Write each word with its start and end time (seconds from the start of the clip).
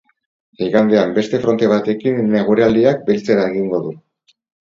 Igandean 0.67 1.13
beste 1.17 1.39
fronte 1.43 1.69
batekin 1.73 2.33
eguraldiak 2.41 3.05
beltzera 3.11 3.45
egingo 3.53 3.85
du. 3.87 3.95